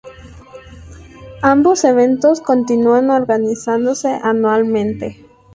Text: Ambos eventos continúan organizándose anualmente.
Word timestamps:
Ambos 1.43 1.83
eventos 1.83 2.41
continúan 2.41 3.11
organizándose 3.11 4.19
anualmente. 4.23 5.23